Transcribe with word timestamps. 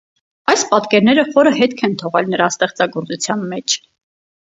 Այս 0.51 0.61
պատկերները 0.69 1.25
խորը 1.35 1.51
հետք 1.57 1.83
են 1.87 1.93
թողել 2.03 2.31
նրա 2.31 2.47
ստեղծագործության 2.55 3.45
մեջ։ 3.53 3.77